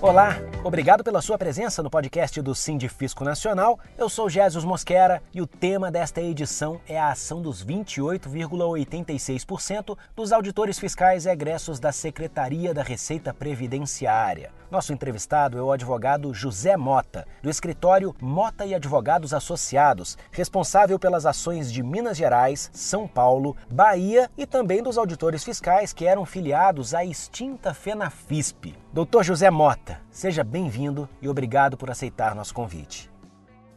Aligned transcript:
Olá, 0.00 0.38
obrigado 0.64 1.04
pela 1.04 1.22
sua 1.22 1.38
presença 1.38 1.80
no 1.82 1.90
podcast 1.90 2.42
do 2.42 2.54
Sindifisco 2.54 3.24
Nacional. 3.24 3.80
Eu 3.96 4.08
sou 4.08 4.28
Jesus 4.28 4.64
Mosquera 4.64 5.22
e 5.32 5.40
o 5.40 5.46
tema 5.46 5.88
desta 5.90 6.20
edição 6.20 6.80
é 6.88 6.98
a 6.98 7.10
ação 7.10 7.40
dos 7.40 7.64
28,86% 7.64 9.96
dos 10.14 10.32
auditores 10.32 10.78
fiscais 10.78 11.24
egressos 11.26 11.80
da 11.80 11.92
Secretaria 11.92 12.74
da 12.74 12.82
Receita 12.82 13.32
Previdenciária. 13.32 14.50
Nosso 14.70 14.92
entrevistado 14.92 15.58
é 15.58 15.62
o 15.62 15.72
advogado 15.72 16.34
José 16.34 16.76
Mota, 16.76 17.26
do 17.42 17.48
escritório 17.48 18.14
Mota 18.20 18.66
e 18.66 18.74
Advogados 18.74 19.32
Associados, 19.32 20.18
responsável 20.30 20.98
pelas 20.98 21.24
ações 21.24 21.72
de 21.72 21.82
Minas 21.82 22.18
Gerais, 22.18 22.68
São 22.74 23.08
Paulo, 23.08 23.56
Bahia 23.70 24.30
e 24.36 24.44
também 24.44 24.82
dos 24.82 24.98
auditores 24.98 25.42
fiscais 25.42 25.94
que 25.94 26.04
eram 26.04 26.26
filiados 26.26 26.92
à 26.92 27.02
extinta 27.02 27.72
FENAFISP. 27.72 28.76
Doutor 28.92 29.24
José 29.24 29.50
Mota, 29.50 30.02
seja 30.10 30.44
bem-vindo 30.48 31.08
e 31.20 31.28
obrigado 31.28 31.76
por 31.76 31.90
aceitar 31.90 32.34
nosso 32.34 32.54
convite. 32.54 33.10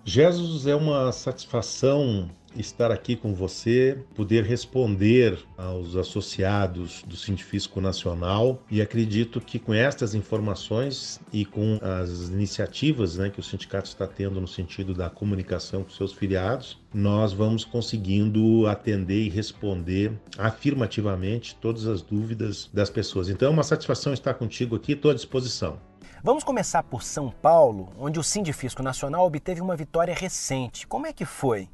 Jesus, 0.04 0.66
é 0.66 0.76
uma 0.76 1.12
satisfação 1.12 2.30
estar 2.56 2.92
aqui 2.92 3.16
com 3.16 3.34
você, 3.34 3.98
poder 4.16 4.44
responder 4.44 5.40
aos 5.58 5.96
associados 5.96 7.04
do 7.04 7.16
Científico 7.16 7.80
Nacional 7.80 8.62
e 8.70 8.82
acredito 8.82 9.40
que 9.40 9.58
com 9.58 9.74
estas 9.74 10.14
informações 10.14 11.20
e 11.32 11.46
com 11.46 11.80
as 11.82 12.30
iniciativas 12.30 13.18
né, 13.18 13.30
que 13.30 13.40
o 13.40 13.44
sindicato 13.44 13.88
está 13.88 14.08
tendo 14.08 14.42
no 14.42 14.48
sentido 14.48 14.94
da 14.94 15.10
comunicação 15.10 15.84
com 15.84 15.90
seus 15.92 16.14
filiados, 16.14 16.78
nós 16.94 17.32
vamos 17.32 17.64
conseguindo 17.64 18.68
atender 18.68 19.24
e 19.24 19.30
responder 19.30 20.12
afirmativamente 20.38 21.56
todas 21.56 21.88
as 21.88 22.02
dúvidas 22.02 22.70
das 22.74 22.90
pessoas. 22.90 23.30
Então 23.30 23.48
é 23.48 23.52
uma 23.52 23.64
satisfação 23.64 24.14
estar 24.14 24.34
contigo 24.34 24.76
aqui, 24.76 24.94
estou 24.94 25.12
à 25.12 25.14
disposição. 25.14 25.91
Vamos 26.24 26.44
começar 26.44 26.84
por 26.84 27.02
São 27.02 27.32
Paulo, 27.32 27.90
onde 27.98 28.20
o 28.20 28.24
Sindifisco 28.24 28.84
Nacional 28.84 29.26
obteve 29.26 29.60
uma 29.60 29.76
vitória 29.76 30.14
recente. 30.14 30.86
Como 30.86 31.08
é 31.08 31.14
que 31.14 31.26
foi? 31.26 31.68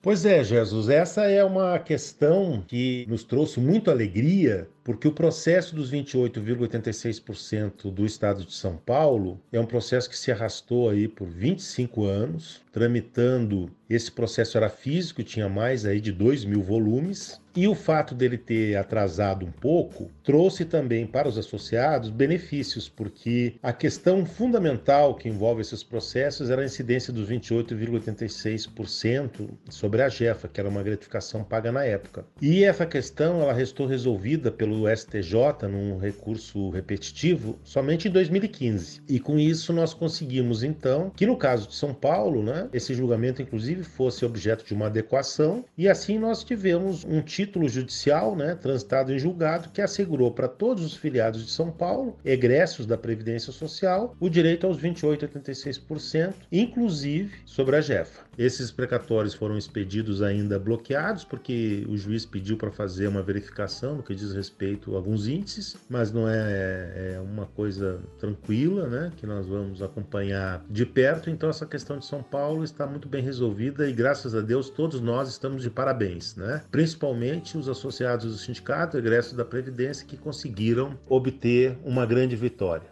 Pois 0.00 0.24
é, 0.24 0.44
Jesus, 0.44 0.88
essa 0.88 1.22
é 1.24 1.42
uma 1.44 1.76
questão 1.80 2.62
que 2.68 3.04
nos 3.08 3.24
trouxe 3.24 3.58
muita 3.58 3.90
alegria 3.90 4.68
porque 4.84 5.08
o 5.08 5.12
processo 5.12 5.74
dos 5.74 5.92
28,86% 5.92 7.90
do 7.90 8.06
estado 8.06 8.44
de 8.44 8.54
São 8.54 8.76
Paulo 8.76 9.40
é 9.52 9.58
um 9.58 9.66
processo 9.66 10.08
que 10.08 10.16
se 10.16 10.30
arrastou 10.30 10.88
aí 10.88 11.08
por 11.08 11.26
25 11.26 12.04
anos, 12.04 12.61
tramitando. 12.72 13.70
Esse 13.88 14.10
processo 14.10 14.56
era 14.56 14.68
físico, 14.70 15.22
tinha 15.22 15.48
mais 15.48 15.84
aí 15.84 16.00
de 16.00 16.10
2 16.10 16.46
mil 16.46 16.62
volumes, 16.62 17.40
e 17.54 17.68
o 17.68 17.74
fato 17.74 18.14
dele 18.14 18.38
ter 18.38 18.76
atrasado 18.76 19.44
um 19.44 19.52
pouco 19.52 20.10
trouxe 20.24 20.64
também 20.64 21.06
para 21.06 21.28
os 21.28 21.36
associados 21.36 22.08
benefícios, 22.08 22.88
porque 22.88 23.56
a 23.62 23.74
questão 23.74 24.24
fundamental 24.24 25.14
que 25.14 25.28
envolve 25.28 25.60
esses 25.60 25.82
processos 25.82 26.48
era 26.48 26.62
a 26.62 26.64
incidência 26.64 27.12
dos 27.12 27.28
28,86% 27.28 29.50
sobre 29.68 30.00
a 30.00 30.08
GEFA, 30.08 30.48
que 30.48 30.58
era 30.58 30.70
uma 30.70 30.82
gratificação 30.82 31.44
paga 31.44 31.70
na 31.70 31.84
época. 31.84 32.24
E 32.40 32.64
essa 32.64 32.86
questão 32.86 33.42
ela 33.42 33.52
restou 33.52 33.86
resolvida 33.86 34.50
pelo 34.50 34.88
STJ 34.88 35.68
num 35.70 35.98
recurso 35.98 36.70
repetitivo 36.70 37.58
somente 37.62 38.08
em 38.08 38.10
2015. 38.10 39.02
E 39.06 39.20
com 39.20 39.38
isso 39.38 39.74
nós 39.74 39.92
conseguimos 39.92 40.62
então 40.62 41.12
que 41.14 41.26
no 41.26 41.36
caso 41.36 41.68
de 41.68 41.74
São 41.74 41.92
Paulo, 41.92 42.42
né, 42.42 42.61
esse 42.72 42.94
julgamento 42.94 43.42
inclusive 43.42 43.82
fosse 43.82 44.24
objeto 44.24 44.64
de 44.64 44.74
uma 44.74 44.86
adequação 44.86 45.64
e 45.76 45.88
assim 45.88 46.18
nós 46.18 46.44
tivemos 46.44 47.04
um 47.04 47.20
título 47.20 47.68
judicial, 47.68 48.36
né, 48.36 48.54
transitado 48.54 49.12
em 49.12 49.18
julgado 49.18 49.70
que 49.70 49.80
assegurou 49.80 50.30
para 50.32 50.48
todos 50.48 50.84
os 50.84 50.96
filiados 50.96 51.44
de 51.44 51.50
São 51.50 51.70
Paulo, 51.70 52.16
egressos 52.24 52.86
da 52.86 52.96
previdência 52.96 53.52
social, 53.52 54.16
o 54.20 54.28
direito 54.28 54.66
aos 54.66 54.78
28,86%, 54.78 56.34
inclusive 56.50 57.32
sobre 57.44 57.76
a 57.76 57.80
GEFA. 57.80 58.22
Esses 58.38 58.70
precatórios 58.70 59.34
foram 59.34 59.58
expedidos 59.58 60.22
ainda 60.22 60.58
bloqueados 60.58 61.24
porque 61.24 61.84
o 61.88 61.96
juiz 61.96 62.24
pediu 62.24 62.56
para 62.56 62.70
fazer 62.70 63.06
uma 63.06 63.22
verificação 63.22 63.96
no 63.96 64.02
que 64.02 64.14
diz 64.14 64.32
respeito 64.32 64.52
respeito 64.52 64.94
a 64.94 64.96
alguns 64.96 65.26
índices, 65.26 65.76
mas 65.88 66.12
não 66.12 66.28
é, 66.28 67.14
é 67.14 67.20
uma 67.20 67.46
coisa 67.46 68.00
tranquila, 68.18 68.86
né, 68.86 69.12
que 69.16 69.26
nós 69.26 69.46
vamos 69.46 69.82
acompanhar 69.82 70.64
de 70.68 70.86
perto. 70.86 71.30
Então 71.30 71.48
essa 71.48 71.66
questão 71.66 71.98
de 71.98 72.06
São 72.06 72.22
Paulo 72.22 72.51
está 72.62 72.86
muito 72.86 73.08
bem 73.08 73.22
resolvida 73.22 73.88
e 73.88 73.92
graças 73.92 74.34
a 74.34 74.40
Deus 74.40 74.68
todos 74.68 75.00
nós 75.00 75.28
estamos 75.28 75.62
de 75.62 75.70
parabéns, 75.70 76.36
né? 76.36 76.62
Principalmente 76.70 77.56
os 77.56 77.68
associados 77.68 78.32
do 78.32 78.38
sindicato, 78.38 78.98
egressos 78.98 79.34
da 79.34 79.44
previdência 79.44 80.06
que 80.06 80.16
conseguiram 80.16 80.98
obter 81.08 81.78
uma 81.84 82.04
grande 82.04 82.36
vitória. 82.36 82.90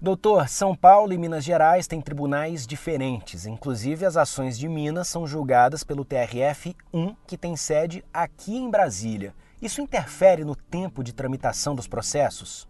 Doutor, 0.00 0.48
São 0.48 0.76
Paulo 0.76 1.12
e 1.12 1.18
Minas 1.18 1.44
Gerais 1.44 1.86
têm 1.86 2.00
tribunais 2.00 2.66
diferentes. 2.66 3.46
Inclusive, 3.46 4.04
as 4.04 4.18
ações 4.18 4.58
de 4.58 4.68
Minas 4.68 5.08
são 5.08 5.26
julgadas 5.26 5.82
pelo 5.82 6.04
TRF-1, 6.04 7.16
que 7.26 7.38
tem 7.38 7.56
sede 7.56 8.04
aqui 8.12 8.54
em 8.54 8.70
Brasília. 8.70 9.32
Isso 9.62 9.80
interfere 9.80 10.44
no 10.44 10.54
tempo 10.54 11.02
de 11.02 11.14
tramitação 11.14 11.74
dos 11.74 11.86
processos? 11.86 12.68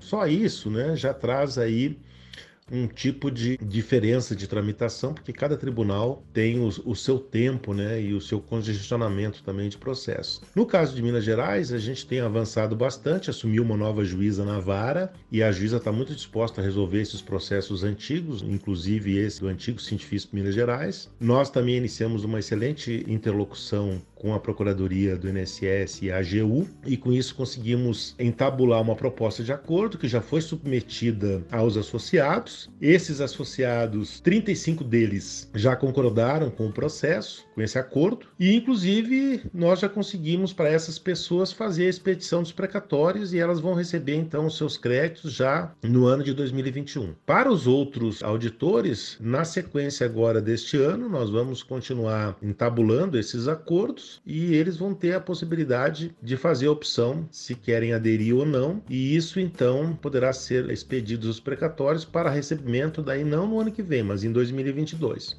Só 0.00 0.26
isso, 0.26 0.70
né, 0.70 0.96
já 0.96 1.14
traz 1.14 1.56
aí 1.56 1.98
um 2.70 2.86
tipo 2.86 3.30
de 3.30 3.56
diferença 3.58 4.34
de 4.34 4.46
tramitação, 4.46 5.12
porque 5.12 5.32
cada 5.32 5.56
tribunal 5.56 6.22
tem 6.32 6.60
o, 6.60 6.94
seu 6.94 7.18
tempo 7.18 7.74
né, 7.74 8.00
e 8.00 8.14
o 8.14 8.20
seu 8.20 8.40
congestionamento 8.40 9.42
também 9.42 9.68
de 9.68 9.76
processo. 9.78 10.42
No 10.54 10.64
caso 10.66 10.94
de 10.94 11.02
Minas 11.02 11.24
Gerais, 11.24 11.72
a 11.72 11.78
gente 11.78 12.06
tem 12.06 12.20
avançado 12.20 12.76
bastante, 12.76 13.30
assumiu 13.30 13.62
uma 13.62 13.76
nova 13.76 14.04
juíza 14.04 14.44
na 14.44 14.60
vara 14.60 15.12
e 15.30 15.42
a 15.42 15.50
juíza 15.50 15.78
está 15.78 15.90
muito 15.90 16.14
disposta 16.14 16.60
a 16.60 16.64
resolver 16.64 17.00
esses 17.00 17.20
processos 17.20 17.82
antigos, 17.82 18.42
inclusive 18.42 19.16
esse 19.18 19.40
do 19.40 19.48
antigo 19.48 19.80
científico 19.80 20.34
Minas 20.34 20.54
Gerais. 20.54 21.10
Nós 21.18 21.50
também 21.50 21.76
iniciamos 21.76 22.24
uma 22.24 22.38
excelente 22.38 23.04
interlocução 23.08 24.00
com 24.20 24.34
a 24.34 24.38
Procuradoria 24.38 25.16
do 25.16 25.28
INSS 25.30 26.02
e 26.02 26.12
a 26.12 26.18
AGU, 26.18 26.68
e 26.86 26.96
com 26.96 27.10
isso 27.10 27.34
conseguimos 27.34 28.14
entabular 28.18 28.82
uma 28.82 28.94
proposta 28.94 29.42
de 29.42 29.50
acordo 29.50 29.96
que 29.96 30.06
já 30.06 30.20
foi 30.20 30.42
submetida 30.42 31.42
aos 31.50 31.76
associados. 31.76 32.70
Esses 32.80 33.20
associados, 33.20 34.20
35 34.20 34.84
deles 34.84 35.50
já 35.54 35.74
concordaram 35.74 36.50
com 36.50 36.66
o 36.66 36.72
processo, 36.72 37.46
com 37.54 37.62
esse 37.62 37.78
acordo, 37.78 38.26
e 38.38 38.54
inclusive 38.54 39.42
nós 39.54 39.80
já 39.80 39.88
conseguimos 39.88 40.52
para 40.52 40.68
essas 40.68 40.98
pessoas 40.98 41.50
fazer 41.50 41.86
a 41.86 41.90
expedição 41.90 42.42
dos 42.42 42.52
precatórios 42.52 43.32
e 43.32 43.38
elas 43.38 43.58
vão 43.58 43.72
receber 43.72 44.16
então 44.16 44.46
os 44.46 44.58
seus 44.58 44.76
créditos 44.76 45.32
já 45.32 45.72
no 45.82 46.04
ano 46.06 46.22
de 46.22 46.34
2021. 46.34 47.14
Para 47.24 47.50
os 47.50 47.66
outros 47.66 48.22
auditores, 48.22 49.16
na 49.18 49.44
sequência 49.44 50.04
agora 50.04 50.42
deste 50.42 50.76
ano, 50.76 51.08
nós 51.08 51.30
vamos 51.30 51.62
continuar 51.62 52.36
entabulando 52.42 53.18
esses 53.18 53.48
acordos 53.48 54.09
e 54.24 54.54
eles 54.54 54.76
vão 54.76 54.94
ter 54.94 55.14
a 55.14 55.20
possibilidade 55.20 56.14
de 56.22 56.36
fazer 56.36 56.66
a 56.66 56.72
opção 56.72 57.28
se 57.30 57.54
querem 57.54 57.92
aderir 57.92 58.34
ou 58.34 58.46
não, 58.46 58.82
e 58.88 59.14
isso 59.14 59.38
então 59.38 59.94
poderá 59.94 60.32
ser 60.32 60.70
expedido 60.70 61.28
os 61.28 61.40
precatórios 61.40 62.04
para 62.04 62.30
recebimento 62.30 63.02
daí 63.02 63.24
não 63.24 63.46
no 63.46 63.60
ano 63.60 63.72
que 63.72 63.82
vem, 63.82 64.02
mas 64.02 64.24
em 64.24 64.32
2022. 64.32 65.36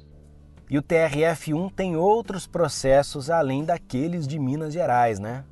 E 0.70 0.78
o 0.78 0.82
TRF1 0.82 1.70
tem 1.74 1.96
outros 1.96 2.46
processos 2.46 3.28
além 3.28 3.64
daqueles 3.64 4.26
de 4.26 4.38
Minas 4.38 4.72
Gerais, 4.72 5.18
né? 5.18 5.44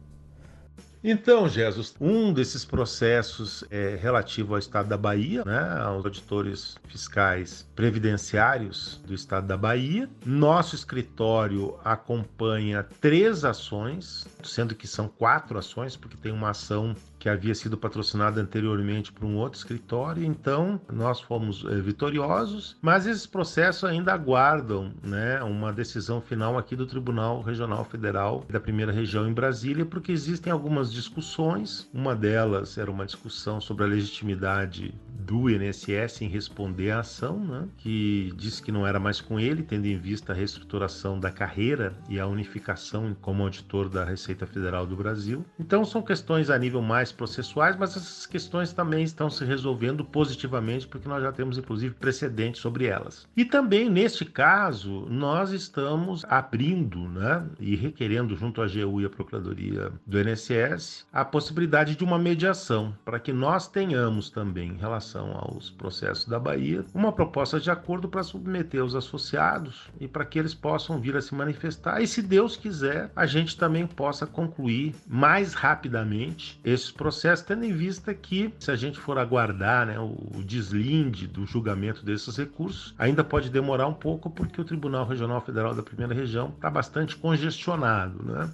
Então, 1.03 1.49
Jesus, 1.49 1.95
um 1.99 2.31
desses 2.31 2.63
processos 2.63 3.65
é 3.71 3.97
relativo 3.97 4.53
ao 4.53 4.59
Estado 4.59 4.87
da 4.91 4.99
Bahia, 4.99 5.43
né, 5.47 5.81
aos 5.81 6.05
auditores 6.05 6.77
fiscais 6.87 7.67
previdenciários 7.75 9.01
do 9.07 9.15
Estado 9.15 9.47
da 9.47 9.57
Bahia. 9.57 10.11
Nosso 10.27 10.75
escritório 10.75 11.79
acompanha 11.83 12.87
três 13.01 13.47
ações, 13.47 14.27
sendo 14.45 14.75
que 14.75 14.87
são 14.87 15.09
quatro 15.09 15.59
ações, 15.59 15.97
porque 15.97 16.19
tem 16.19 16.33
uma 16.33 16.51
ação 16.51 16.95
que 17.21 17.29
havia 17.29 17.55
sido 17.55 17.77
patrocinada 17.77 18.41
anteriormente 18.41 19.13
por 19.13 19.27
um 19.27 19.37
outro 19.37 19.59
escritório. 19.59 20.25
Então, 20.25 20.81
nós 20.91 21.21
fomos 21.21 21.65
é, 21.67 21.79
vitoriosos, 21.79 22.77
mas 22.81 23.07
esses 23.07 23.27
processos 23.27 23.85
ainda 23.85 24.15
aguardam 24.15 24.93
né, 25.03 25.43
uma 25.43 25.71
decisão 25.71 26.21
final 26.21 26.59
aqui 26.59 26.75
do 26.75 26.87
Tribunal 26.87 27.43
Regional 27.43 27.85
Federal 27.85 28.45
da 28.49 28.59
Primeira 28.59 28.91
Região 28.91 29.29
em 29.29 29.35
Brasília, 29.35 29.85
porque 29.85 30.11
existem 30.11 30.51
algumas 30.51 30.91
discussões. 30.91 31.89
Uma 31.93 32.17
delas 32.17 32.79
era 32.79 32.91
uma 32.91 33.05
discussão 33.05 33.61
sobre 33.61 33.85
a 33.85 33.89
legitimidade 33.89 34.95
do 35.09 35.51
INSS 35.51 36.23
em 36.23 36.29
responder 36.29 36.91
à 36.91 37.01
ação, 37.01 37.39
né, 37.39 37.69
que 37.77 38.33
disse 38.37 38.63
que 38.63 38.73
não 38.73 38.87
era 38.87 38.99
mais 38.99 39.21
com 39.21 39.39
ele, 39.39 39.63
tendo 39.63 39.87
em 39.87 39.99
vista 39.99 40.33
a 40.33 40.35
reestruturação 40.35 41.21
da 41.21 41.31
carreira 41.31 41.95
e 42.09 42.19
a 42.19 42.27
unificação 42.27 43.15
como 43.21 43.43
auditor 43.43 43.91
da 43.91 44.05
Receita 44.05 44.47
Federal 44.47 44.87
do 44.87 44.97
Brasil. 44.97 45.45
Então, 45.59 45.85
são 45.85 46.01
questões 46.01 46.49
a 46.49 46.59
nível 46.59 46.81
mais 46.81 47.10
processuais, 47.13 47.77
mas 47.77 47.97
essas 47.97 48.27
questões 48.27 48.73
também 48.73 49.03
estão 49.03 49.31
se 49.31 49.45
resolvendo 49.45 50.05
positivamente, 50.05 50.87
porque 50.87 51.09
nós 51.09 51.23
já 51.23 51.33
temos 51.33 51.59
inclusive 51.59 51.95
precedentes 51.95 52.61
sobre 52.61 52.87
elas. 52.87 53.27
E 53.37 53.45
também 53.45 53.91
neste 53.91 54.25
caso, 54.25 55.07
nós 55.09 55.51
estamos 55.51 56.25
abrindo 56.25 57.09
né, 57.09 57.45
e 57.59 57.77
requerendo 57.77 58.37
junto 58.37 58.63
à 58.63 58.65
AGU 58.65 59.01
e 59.01 59.05
à 59.05 59.11
Procuradoria 59.11 59.93
do 60.07 60.21
INSS 60.21 61.07
a 61.13 61.25
possibilidade 61.25 61.97
de 61.97 62.05
uma 62.05 62.19
mediação, 62.19 62.95
para 63.05 63.19
que 63.19 63.33
nós 63.33 63.69
tenhamos 63.69 64.31
também, 64.31 64.71
em 64.71 64.79
relação 64.79 65.33
aos 65.33 65.71
processos 65.71 66.27
da 66.27 66.39
Bahia, 66.39 66.85
uma 66.95 67.13
proposta 67.13 67.61
de 67.61 67.71
acordo 67.71 68.09
para 68.09 68.23
submeter 68.23 68.85
os 68.85 68.95
associados 68.95 69.91
e 70.01 70.07
para 70.07 70.25
que 70.25 70.39
eles 70.39 70.55
possam 70.55 71.01
vir 71.01 71.17
a 71.17 71.21
se 71.21 71.35
manifestar. 71.35 72.01
E 72.01 72.07
se 72.07 72.23
Deus 72.23 72.57
quiser, 72.57 73.11
a 73.15 73.27
gente 73.27 73.57
também 73.57 73.87
possa 73.87 74.27
concluir 74.27 74.95
mais 75.07 75.55
rapidamente 75.55 76.61
esses 76.65 76.91
processos, 77.01 77.47
tendo 77.47 77.65
em 77.65 77.73
vista 77.73 78.13
que, 78.13 78.53
se 78.59 78.71
a 78.71 78.77
gente 78.77 79.01
for 79.01 79.17
aguardar 79.17 79.87
né, 79.87 79.99
o 79.99 80.43
deslinde 80.45 81.27
do 81.27 81.47
julgamento 81.47 82.05
desses 82.05 82.37
recursos, 82.37 82.95
ainda 82.99 83.25
pode 83.25 83.49
demorar 83.49 83.87
um 83.87 83.95
pouco, 83.95 84.29
porque 84.29 84.61
o 84.61 84.65
Tribunal 84.65 85.07
Regional 85.07 85.41
Federal 85.41 85.75
da 85.75 85.83
Primeira 85.83 86.13
Região 86.13 86.53
está 86.55 86.69
bastante 86.69 87.17
congestionado. 87.17 88.23
Né? 88.23 88.51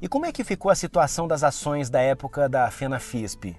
E 0.00 0.06
como 0.06 0.26
é 0.26 0.30
que 0.30 0.44
ficou 0.44 0.70
a 0.70 0.76
situação 0.76 1.26
das 1.26 1.42
ações 1.42 1.90
da 1.90 2.00
época 2.00 2.48
da 2.48 2.70
FENAFISP? 2.70 3.56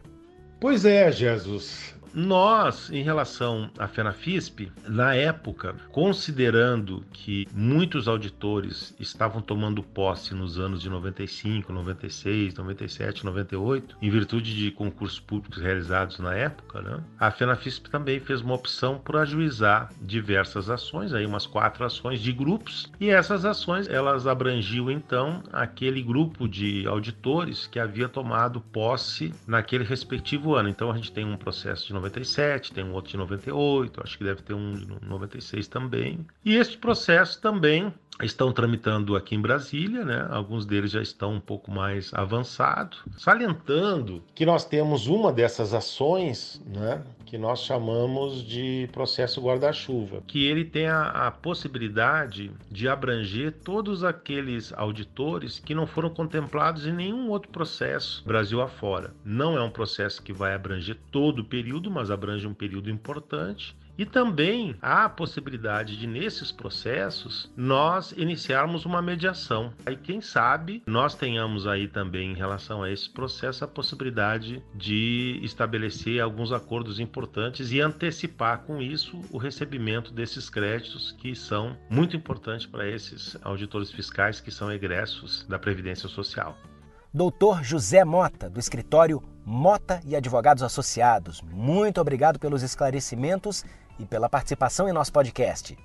Pois 0.57 0.85
é, 0.85 1.11
Jesus. 1.11 1.93
Nós, 2.13 2.91
em 2.91 3.03
relação 3.03 3.69
à 3.77 3.87
FENAFISP, 3.87 4.71
na 4.87 5.15
época, 5.15 5.75
considerando 5.91 7.05
que 7.13 7.47
muitos 7.53 8.07
auditores 8.07 8.93
estavam 8.99 9.41
tomando 9.41 9.81
posse 9.81 10.33
nos 10.33 10.59
anos 10.59 10.81
de 10.81 10.89
95, 10.89 11.71
96, 11.71 12.53
97, 12.55 13.25
98, 13.25 13.97
em 14.01 14.09
virtude 14.09 14.53
de 14.55 14.71
concursos 14.71 15.19
públicos 15.19 15.61
realizados 15.61 16.19
na 16.19 16.35
época, 16.35 16.81
né, 16.81 16.99
a 17.17 17.31
FENAFISP 17.31 17.89
também 17.89 18.19
fez 18.19 18.41
uma 18.41 18.55
opção 18.55 18.97
por 18.97 19.15
ajuizar 19.15 19.89
diversas 20.01 20.69
ações, 20.69 21.13
aí 21.13 21.25
umas 21.25 21.45
quatro 21.45 21.85
ações 21.85 22.19
de 22.19 22.33
grupos, 22.33 22.91
e 22.99 23.09
essas 23.09 23.45
ações 23.45 23.87
elas 23.87 24.27
abrangiam 24.27 24.91
então 24.91 25.41
aquele 25.53 26.01
grupo 26.01 26.47
de 26.47 26.85
auditores 26.87 27.67
que 27.67 27.79
havia 27.79 28.09
tomado 28.09 28.59
posse 28.59 29.33
naquele 29.47 29.83
respectivo 29.83 30.55
ano. 30.55 30.69
Então 30.69 30.91
a 30.91 30.95
gente 30.95 31.11
tem 31.11 31.25
um 31.25 31.37
processo 31.37 31.87
de 31.87 31.93
97, 32.01 32.73
tem 32.73 32.83
um 32.83 32.93
outro 32.93 33.11
de 33.11 33.17
98, 33.17 34.01
acho 34.03 34.17
que 34.17 34.23
deve 34.23 34.41
ter 34.41 34.53
um 34.53 34.73
de 34.73 35.05
96 35.05 35.67
também. 35.67 36.25
E 36.43 36.55
este 36.55 36.77
processo 36.77 37.39
também 37.39 37.93
estão 38.21 38.51
tramitando 38.51 39.15
aqui 39.15 39.35
em 39.35 39.41
Brasília, 39.41 40.03
né? 40.03 40.27
Alguns 40.29 40.65
deles 40.65 40.91
já 40.91 41.01
estão 41.01 41.33
um 41.33 41.39
pouco 41.39 41.71
mais 41.71 42.13
avançados. 42.13 43.03
Salientando 43.17 44.23
que 44.35 44.45
nós 44.45 44.65
temos 44.65 45.07
uma 45.07 45.31
dessas 45.31 45.73
ações, 45.73 46.61
né? 46.65 47.03
Que 47.25 47.37
nós 47.37 47.61
chamamos 47.61 48.43
de 48.43 48.89
processo 48.91 49.41
guarda-chuva, 49.41 50.21
que 50.27 50.45
ele 50.45 50.65
tem 50.65 50.87
a, 50.87 51.27
a, 51.27 51.31
possibilidade 51.31 52.51
de 52.69 52.89
abranger 52.89 53.53
todos 53.63 54.03
aqueles 54.03 54.73
auditores 54.73 55.57
que 55.59 55.73
não 55.73 55.87
foram 55.87 56.09
contemplados 56.09 56.85
em 56.85 56.91
nenhum 56.91 57.29
outro 57.29 57.49
processo 57.49 58.21
Brasil 58.25 58.61
afora. 58.61 59.13
Não 59.23 59.57
é 59.57 59.63
um 59.63 59.69
processo 59.69 60.21
que 60.21 60.33
vai 60.33 60.53
abranger 60.53 60.97
todo 61.09 61.39
o 61.39 61.45
período, 61.45 61.89
mas 61.89 62.11
abrange 62.11 62.45
um 62.45 62.53
período 62.53 62.89
importante 62.89 63.75
e 63.97 64.05
também 64.05 64.75
há 64.81 65.05
a 65.05 65.09
possibilidade 65.09 65.97
de, 65.97 66.07
nesses 66.07 66.51
processos, 66.51 67.51
nós 67.55 68.11
iniciarmos 68.13 68.85
uma 68.85 69.01
mediação. 69.01 69.73
Aí, 69.85 69.95
quem 69.95 70.21
sabe, 70.21 70.81
nós 70.85 71.15
tenhamos 71.15 71.67
aí 71.67 71.87
também, 71.87 72.31
em 72.31 72.35
relação 72.35 72.83
a 72.83 72.91
esse 72.91 73.09
processo, 73.09 73.63
a 73.63 73.67
possibilidade 73.67 74.63
de 74.75 75.39
estabelecer 75.43 76.21
alguns 76.21 76.51
acordos 76.51 76.99
importantes 76.99 77.71
e 77.71 77.79
antecipar 77.79 78.63
com 78.63 78.81
isso 78.81 79.19
o 79.29 79.37
recebimento 79.37 80.13
desses 80.13 80.49
créditos 80.49 81.11
que 81.11 81.35
são 81.35 81.77
muito 81.89 82.15
importantes 82.15 82.65
para 82.65 82.89
esses 82.89 83.37
auditores 83.43 83.91
fiscais 83.91 84.39
que 84.39 84.51
são 84.51 84.71
egressos 84.71 85.45
da 85.47 85.59
Previdência 85.59 86.09
Social. 86.09 86.57
Doutor 87.13 87.61
José 87.61 88.05
Mota, 88.05 88.49
do 88.49 88.57
escritório 88.57 89.21
Mota 89.45 89.99
e 90.05 90.15
Advogados 90.15 90.63
Associados, 90.63 91.41
muito 91.41 91.99
obrigado 91.99 92.39
pelos 92.39 92.63
esclarecimentos 92.63 93.65
e 93.99 94.05
pela 94.05 94.29
participação 94.29 94.87
em 94.87 94.93
nosso 94.93 95.11
podcast. 95.11 95.77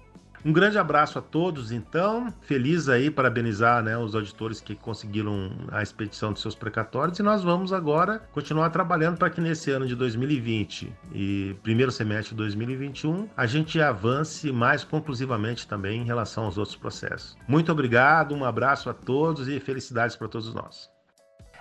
Um 0.47 0.53
grande 0.53 0.79
abraço 0.79 1.19
a 1.19 1.23
todos, 1.23 1.73
então. 1.73 2.33
Feliz 2.43 2.89
aí, 2.89 3.11
parabenizar 3.11 3.83
né, 3.83 3.99
os 3.99 4.15
auditores 4.15 4.61
que 4.61 4.77
conseguiram 4.77 5.51
a 5.73 5.83
expedição 5.83 6.33
de 6.33 6.39
seus 6.39 6.55
precatórios. 6.55 7.19
E 7.19 7.23
nós 7.25 7.43
vamos 7.43 7.73
agora 7.73 8.21
continuar 8.31 8.71
trabalhando 8.71 9.19
para 9.19 9.29
que 9.29 9.41
nesse 9.41 9.73
ano 9.73 9.89
de 9.89 9.97
2020 9.97 10.93
e 11.13 11.57
primeiro 11.65 11.91
semestre 11.91 12.31
de 12.31 12.37
2021 12.37 13.29
a 13.37 13.45
gente 13.45 13.81
avance 13.81 14.53
mais 14.53 14.85
conclusivamente 14.85 15.67
também 15.67 16.03
em 16.03 16.05
relação 16.05 16.45
aos 16.45 16.57
outros 16.59 16.77
processos. 16.77 17.37
Muito 17.49 17.73
obrigado, 17.73 18.33
um 18.33 18.45
abraço 18.45 18.89
a 18.89 18.95
todos 18.95 19.49
e 19.49 19.59
felicidades 19.59 20.15
para 20.15 20.29
todos 20.29 20.55
nós. 20.55 20.96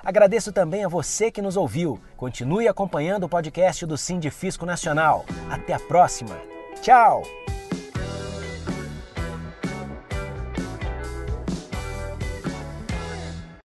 Agradeço 0.06 0.54
também 0.54 0.86
a 0.86 0.88
você 0.88 1.31
que 1.31 1.42
nos 1.42 1.57
ouviu. 1.57 2.00
Continue 2.16 2.68
acompanhando 2.68 3.24
o 3.24 3.30
podcast 3.30 3.88
do 3.88 3.98
Sindifisco 3.98 4.63
Nacional. 4.63 5.25
Até 5.50 5.74
a 5.74 5.80
próxima. 5.80 6.38
Tchau! 6.80 7.24